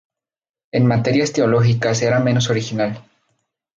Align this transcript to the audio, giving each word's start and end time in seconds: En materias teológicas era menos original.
En 0.71 0.87
materias 0.87 1.31
teológicas 1.31 2.01
era 2.01 2.19
menos 2.19 2.49
original. 2.49 3.05